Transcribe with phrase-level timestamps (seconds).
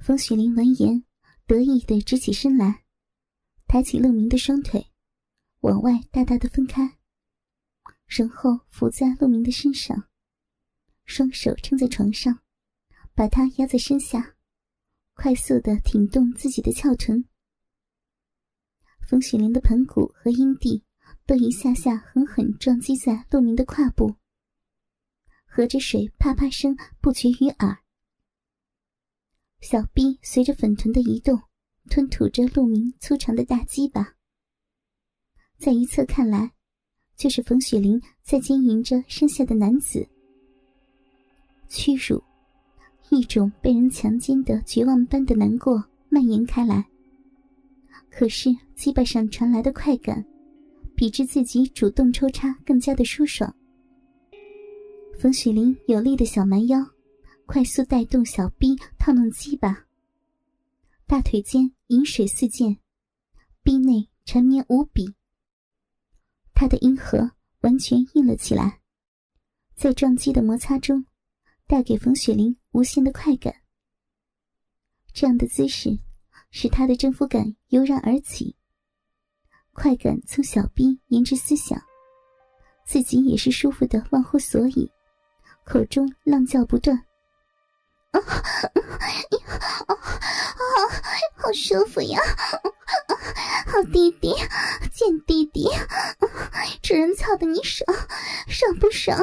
[0.00, 1.04] 风雪玲闻言，
[1.46, 2.84] 得意的直起身来，
[3.66, 4.90] 抬起陆明的双腿，
[5.60, 6.98] 往外大大的分开，
[8.06, 10.08] 然后伏在陆明的身上，
[11.04, 12.40] 双手撑在床上，
[13.14, 14.36] 把他压在身下，
[15.12, 17.22] 快速的挺动自己的翘臀。
[19.06, 20.82] 风雪玲的盆骨和阴蒂
[21.26, 24.16] 都一下下狠狠撞击在陆明的胯部，
[25.44, 27.82] 合着水啪啪声不绝于耳。
[29.60, 31.38] 小臂随着粉臀的移动，
[31.90, 34.14] 吞吐着陆明粗长的大鸡巴。
[35.58, 36.52] 在一侧看来，
[37.14, 40.08] 就是冯雪玲在经营着剩下的男子。
[41.68, 42.22] 屈辱，
[43.10, 46.88] 一种被人强奸的绝望般的难过蔓延开来。
[48.10, 50.24] 可是鸡巴上传来的快感，
[50.96, 53.54] 比之自己主动抽插更加的舒爽。
[55.18, 56.78] 冯雪玲有力的小蛮腰。
[57.52, 59.84] 快速带动小臂套弄鸡巴，
[61.04, 62.78] 大腿间饮水四溅，
[63.64, 65.16] 臂内缠绵无比。
[66.54, 68.80] 他的阴核完全硬了起来，
[69.74, 71.04] 在撞击的摩擦中，
[71.66, 73.52] 带给冯雪玲无限的快感。
[75.12, 75.98] 这样的姿势
[76.52, 78.54] 使他的征服感油然而起，
[79.72, 81.82] 快感从小臂延至思想，
[82.86, 84.88] 自己也是舒服的忘乎所以，
[85.64, 87.04] 口中浪叫不断。
[88.12, 88.20] 啊，
[89.86, 89.96] 啊啊！
[91.36, 92.20] 好舒服呀！
[93.66, 94.34] 好弟弟，
[94.92, 95.68] 贱弟弟，
[96.82, 97.86] 主人操的你爽，
[98.48, 99.16] 爽不爽？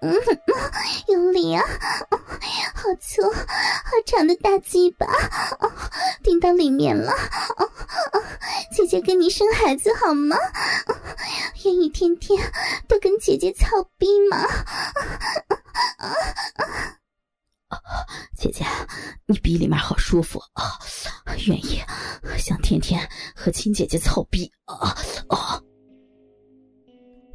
[0.00, 0.14] 嗯，
[1.08, 1.62] 有理啊！
[2.74, 5.06] 好粗、好长的大鸡巴，
[6.22, 7.12] 顶到里面了！
[8.74, 10.36] 姐姐跟你生孩子好吗？
[11.64, 12.52] 愿意天天
[12.88, 14.38] 都跟姐姐操逼吗？
[18.42, 18.64] 姐姐，
[19.26, 20.76] 你逼里面好舒服啊，
[21.46, 21.78] 愿意，
[22.36, 24.88] 想天天和亲姐姐操逼啊
[25.28, 25.62] 啊！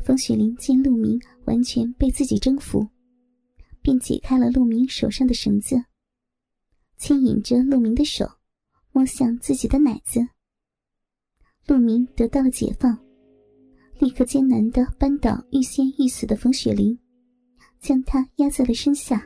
[0.03, 2.85] 风雪玲见陆明完全被自己征服，
[3.81, 5.81] 便解开了陆明手上的绳子，
[6.97, 8.29] 牵引着陆明的手，
[8.91, 10.19] 摸向自己的奶子。
[11.67, 12.99] 陆明得到了解放，
[13.99, 16.99] 立刻艰难的扳倒欲仙欲死的冯雪玲，
[17.79, 19.25] 将她压在了身下。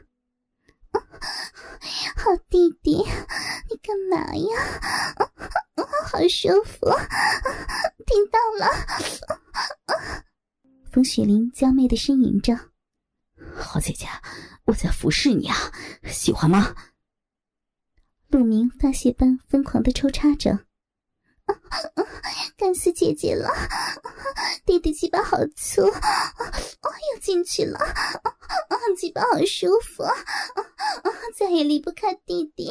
[2.18, 2.98] 好弟弟，
[3.70, 4.80] 你干嘛呀？
[6.12, 6.90] 好舒服，
[8.06, 8.68] 听到了。
[10.92, 12.54] 风雪玲娇媚的呻吟着
[13.56, 14.08] ：“好姐姐，
[14.66, 15.56] 我在服侍你啊，
[16.06, 16.76] 喜欢吗？”
[18.28, 20.60] 陆明发泄般疯狂的抽插着。
[22.56, 23.50] 干死姐姐了！
[24.66, 27.80] 弟弟鸡巴好粗，又进去了。
[28.70, 30.14] 啊鸡巴好舒服啊，
[31.36, 32.70] 再也离不开弟弟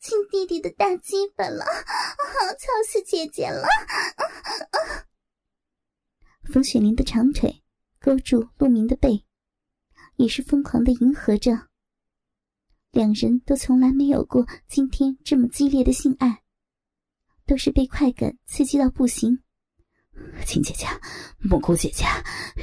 [0.00, 3.66] 亲弟弟的大鸡巴了，啊操死姐姐了！
[6.52, 7.62] 冯雪玲的长腿
[8.00, 9.24] 勾住陆明的背，
[10.16, 11.68] 也是疯狂的迎合着。
[12.90, 16.42] 两人都从来没有过今天这么激烈的性爱。
[17.44, 19.42] 都是被快感刺激到不行，
[20.46, 20.86] 亲姐姐、
[21.38, 22.04] 蘑菇姐姐，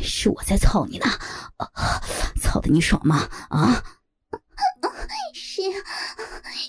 [0.01, 1.05] 是我在操你呢，
[2.41, 3.27] 操的你爽吗？
[3.49, 3.83] 啊？
[5.33, 5.61] 是，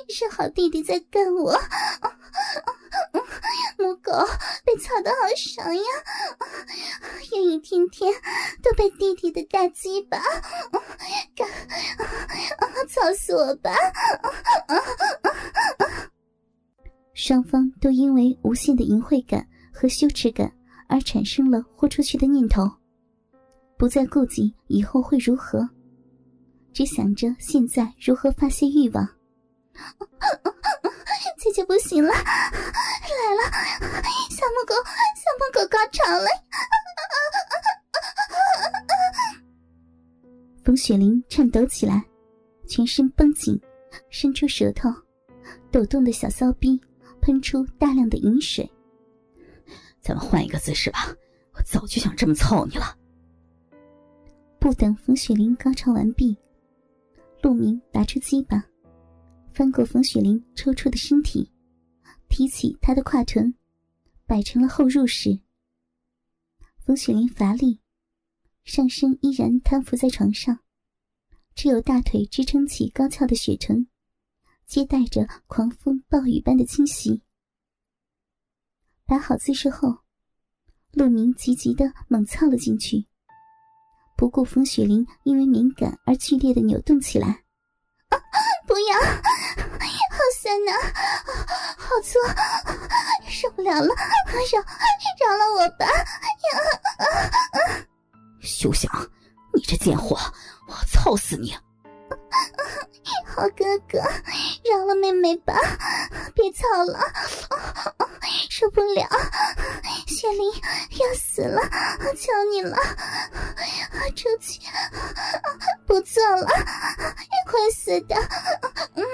[0.09, 1.53] 是好弟弟在干我，
[3.79, 4.13] 母狗
[4.65, 5.83] 被操的好爽呀，
[7.33, 8.13] 愿意天天
[8.63, 10.19] 都被弟弟的大鸡巴
[11.37, 11.49] 干，
[12.89, 13.73] 操死我吧！
[17.15, 20.53] 双方都因为无限的淫秽感和羞耻感
[20.91, 22.69] 而产生了豁出去的念头，
[23.79, 25.67] 不再顾及以后会如何，
[26.73, 29.09] 只想着现在如何发泄欲望。
[31.39, 33.43] 姐姐不行了，来了，
[34.29, 34.75] 小母狗，
[35.15, 36.27] 小母狗高潮了！
[40.63, 42.05] 冯雪玲颤抖起来，
[42.69, 43.59] 全身绷紧，
[44.11, 44.91] 伸出舌头，
[45.71, 46.79] 抖动的小骚逼。
[47.23, 48.67] 喷出大量的饮水。
[50.01, 51.15] 咱们换一个姿势吧，
[51.55, 52.97] 我早就想这么操你了。
[54.59, 56.37] 不等冯雪玲高潮完毕，
[57.43, 58.65] 陆明拔出鸡巴，
[59.53, 61.51] 翻过冯雪玲抽搐的身体，
[62.29, 63.55] 提起她的胯臀，
[64.27, 65.39] 摆成了后入式。
[66.79, 67.81] 冯雪玲乏力，
[68.65, 70.59] 上身依然瘫伏在床上，
[71.55, 73.87] 只有大腿支撑起高翘的雪臀。
[74.67, 77.23] 接待着狂风暴雨般的侵袭。
[79.11, 79.89] 摆好姿势后，
[80.93, 83.09] 陆明急急的猛操了进去，
[84.17, 87.43] 不顾风雪玲因为敏感而剧烈的扭动起来。
[88.69, 90.71] 不要，好酸呐，
[91.77, 92.21] 好粗，
[93.29, 95.87] 受不了了，饶饶了我吧！
[95.89, 97.85] 呀，
[98.41, 98.89] 休想！
[99.53, 100.17] 你这贱货，
[100.69, 101.53] 我操死你！
[103.27, 103.99] 好哥哥，
[104.71, 105.55] 饶了妹妹吧，
[106.33, 107.01] 别操了，
[108.61, 109.09] 受不了，
[110.07, 110.53] 雪玲
[111.01, 111.63] 要死了，
[112.15, 112.77] 求你了，
[114.15, 114.61] 出去，
[115.87, 116.47] 不做了，
[117.47, 118.15] 会死的，
[118.97, 119.05] 嗯，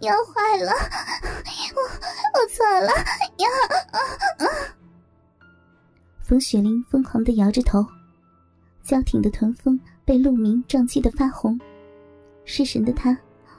[0.00, 0.72] 要坏了，
[1.76, 2.88] 我我错了，
[3.36, 3.46] 呀！
[6.20, 7.86] 冯雪玲疯狂的摇着头，
[8.82, 11.56] 娇挺的臀峰被陆明撞击的发红。
[12.44, 13.16] 失神的他，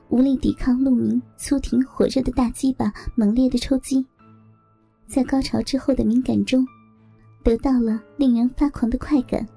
[0.09, 4.05] 无力抵抗陆明粗挺火热的大鸡巴猛烈的抽击，
[5.07, 6.65] 在高潮之后的敏感中，
[7.43, 9.47] 得到了令人发狂的快感。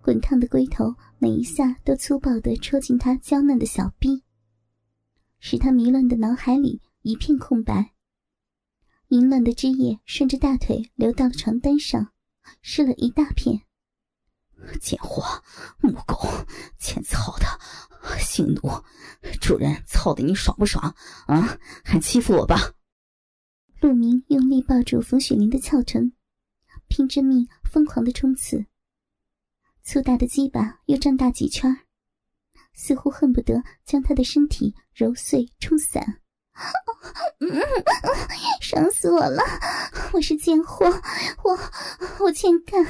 [0.00, 4.22] 滚烫的龟头每一下都粗暴地戳进他娇嫩的小臂，
[5.38, 7.92] 使他迷乱的脑海里一片空白。
[9.08, 12.08] 淫乱的汁液顺着大腿流到了床单上，
[12.62, 13.60] 湿了一大片。
[14.80, 15.42] 贱货，
[15.80, 16.16] 母狗，
[16.78, 17.46] 欠操的！
[18.18, 18.82] 性奴，
[19.40, 20.94] 主人操的你爽不爽
[21.26, 21.58] 啊？
[21.84, 22.72] 还欺负我吧！
[23.82, 26.12] 陆明用力抱住冯雪玲的翘臀，
[26.86, 28.66] 拼着命疯狂的冲刺。
[29.82, 31.80] 粗大的鸡巴又胀大几圈，
[32.74, 36.20] 似乎恨不得将他的身体揉碎冲散。
[38.62, 39.42] 伤死我了！
[40.12, 40.86] 我是贱货，
[41.42, 41.58] 我
[42.20, 42.84] 我欠干，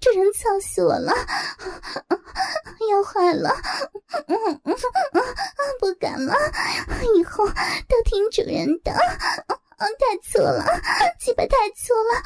[0.00, 1.12] 这人操死我了，
[2.90, 3.50] 要坏了！
[5.78, 6.34] 不敢了，
[7.14, 8.90] 以后都听主人的。
[9.98, 10.64] 太粗了，
[11.18, 12.22] 鸡巴太粗了，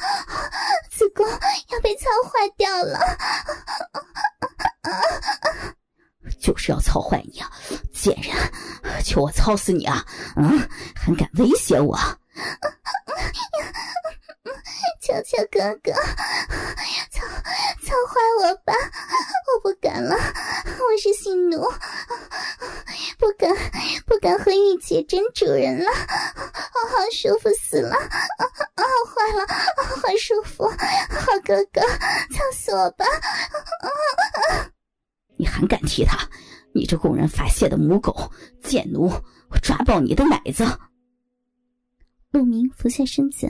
[0.91, 2.99] 子宫要被操坏掉了。
[6.39, 7.51] 就是要操坏你啊，
[7.93, 8.35] 贱人！
[9.03, 10.05] 求我操死你啊！
[10.35, 10.59] 嗯，
[10.95, 11.97] 还敢威胁我？
[15.01, 15.93] 求求哥哥，
[17.11, 17.25] 操
[17.81, 18.73] 操坏我吧！
[19.47, 21.61] 我不敢了，我是性奴，
[23.17, 23.49] 不敢
[24.05, 26.56] 不敢和玉姐争主人了，好
[27.11, 27.95] 舒服死了！
[27.95, 28.43] 啊
[28.75, 29.47] 啊，坏了，
[29.97, 33.05] 好舒服，好哥哥，操死我吧！
[33.05, 34.71] 啊
[35.37, 36.17] 你还敢踢他？
[36.73, 39.09] 你这供人发泄的母狗贱奴！
[39.49, 40.65] 我抓爆你的奶子！
[42.31, 43.47] 陆明俯下身子，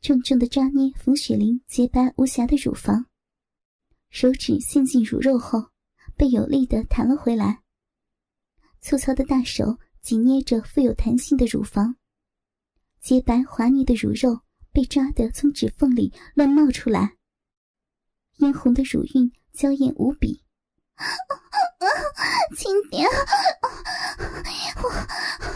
[0.00, 3.06] 重重的抓捏冯雪玲洁白无瑕的乳房，
[4.10, 5.70] 手指陷进乳肉后，
[6.16, 7.60] 被有力的弹了回来。
[8.80, 11.96] 粗糙的大手紧捏着富有弹性的乳房，
[13.00, 14.40] 洁白滑腻的乳肉
[14.72, 17.16] 被抓得从指缝里乱冒出来，
[18.38, 20.42] 嫣红的乳晕娇艳无比。
[22.56, 23.08] 轻点，
[24.82, 25.49] 我我我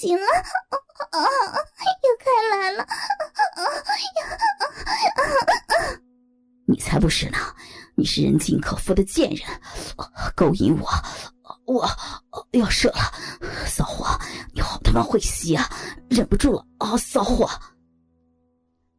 [0.00, 0.22] 行了，
[1.12, 2.24] 又开
[2.56, 2.86] 来了，
[6.64, 7.36] 你才不是呢！
[7.96, 9.46] 你是人尽可夫的贱人，
[10.34, 10.88] 勾引我，
[11.66, 11.86] 我
[12.52, 13.12] 要射了！
[13.66, 14.18] 骚货，
[14.54, 15.68] 你好他妈会吸啊！
[16.08, 16.96] 忍不住了啊！
[16.96, 17.46] 骚货，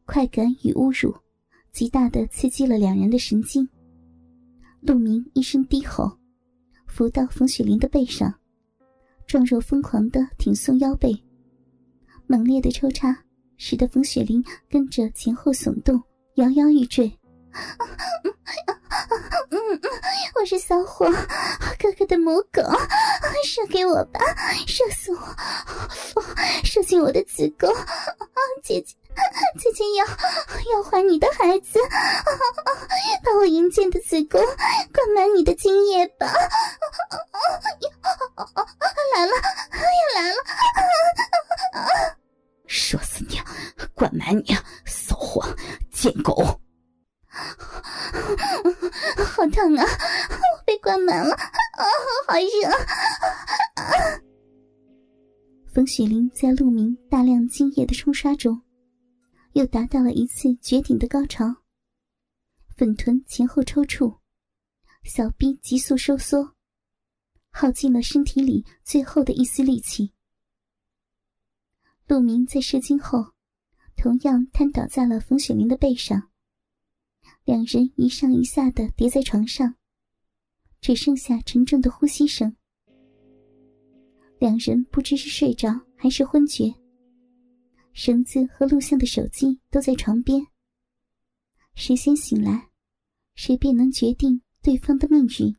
[0.05, 1.17] 快感与侮辱
[1.71, 3.67] 极大的刺激了两人的神经。
[4.81, 6.15] 陆明一声低吼，
[6.85, 8.31] 伏到冯雪玲的背上，
[9.31, 11.15] 状若疯狂的挺送腰背，
[12.27, 13.17] 猛烈的抽插
[13.55, 16.03] 使得冯雪玲跟着前后耸动，
[16.35, 17.09] 摇摇欲坠。
[20.35, 21.09] 我是骚货，
[21.79, 22.61] 哥哥的母狗，
[23.45, 24.19] 射给我吧，
[24.67, 25.21] 射死我，
[26.65, 27.73] 射进我的子宫，
[28.61, 28.97] 姐姐，
[29.57, 30.05] 姐姐要
[30.75, 31.79] 要怀你的孩子，
[33.23, 36.27] 把我淫贱的子宫灌满你的精液吧，
[39.21, 39.33] 来了，
[39.71, 40.37] 也来了，
[42.65, 43.39] 说死你，
[43.93, 45.43] 灌满你，骚货，
[45.91, 46.33] 贱狗！
[49.23, 49.85] 好疼啊！
[49.85, 51.85] 我被灌满了，啊，
[52.27, 52.49] 好热！
[55.71, 58.59] 冯雪玲在陆明大量精液的冲刷中，
[59.53, 61.45] 又达到了一次绝顶的高潮。
[62.75, 64.17] 粉臀前后抽搐，
[65.03, 66.55] 小臂急速收缩，
[67.51, 70.13] 耗尽了身体里最后的一丝力气。
[72.07, 73.33] 陆明在射精后，
[73.95, 76.29] 同样瘫倒在了冯雪玲的背上。
[77.43, 79.75] 两人一上一下的叠在床上，
[80.79, 82.55] 只剩下沉重的呼吸声。
[84.39, 86.73] 两人不知是睡着还是昏厥。
[87.93, 90.47] 绳子和录像的手机都在床边。
[91.75, 92.69] 谁先醒来，
[93.35, 95.55] 谁便能决定对方的命运。